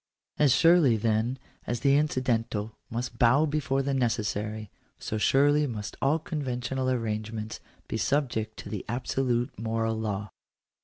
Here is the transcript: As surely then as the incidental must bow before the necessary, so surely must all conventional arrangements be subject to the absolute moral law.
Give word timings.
As 0.39 0.51
surely 0.51 0.97
then 0.97 1.37
as 1.67 1.81
the 1.81 1.95
incidental 1.95 2.75
must 2.89 3.19
bow 3.19 3.45
before 3.45 3.83
the 3.83 3.93
necessary, 3.93 4.71
so 4.97 5.19
surely 5.19 5.67
must 5.67 5.95
all 6.01 6.17
conventional 6.17 6.89
arrangements 6.89 7.59
be 7.87 7.97
subject 7.97 8.57
to 8.57 8.69
the 8.69 8.83
absolute 8.89 9.59
moral 9.59 9.95
law. 9.99 10.31